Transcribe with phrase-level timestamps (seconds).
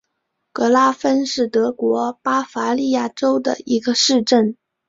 [0.51, 4.57] 格拉芬是德国巴伐利亚州的一个市镇。